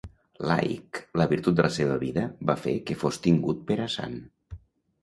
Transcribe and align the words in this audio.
Laic, 0.51 1.01
la 1.21 1.27
virtut 1.33 1.59
de 1.59 1.65
la 1.67 1.71
seva 1.75 1.99
vida 2.05 2.25
va 2.51 2.59
fer 2.65 2.75
que 2.89 2.99
fos 3.05 3.23
tingut 3.29 3.65
per 3.71 3.83
a 3.87 3.89
sant. 3.99 4.19